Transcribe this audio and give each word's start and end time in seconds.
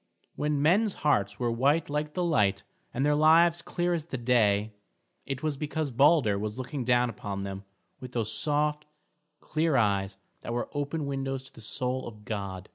When 0.35 0.63
men's 0.63 0.93
hearts 1.05 1.37
were 1.37 1.51
white 1.51 1.87
like 1.87 2.15
the 2.15 2.23
light, 2.23 2.63
and 2.91 3.05
their 3.05 3.13
lives 3.13 3.61
clear 3.61 3.93
as 3.93 4.05
the 4.05 4.17
day, 4.17 4.73
it 5.27 5.43
was 5.43 5.57
because 5.57 5.91
Balder 5.91 6.39
was 6.39 6.57
looking 6.57 6.83
down 6.83 7.07
upon 7.07 7.43
them 7.43 7.65
with 7.99 8.13
those 8.13 8.33
soft, 8.33 8.87
clear 9.41 9.75
eyes 9.77 10.17
that 10.41 10.53
were 10.53 10.71
open 10.73 11.05
windows 11.05 11.43
to 11.43 11.53
the 11.53 11.61
soul 11.61 12.07
of 12.07 12.25
God. 12.25 12.67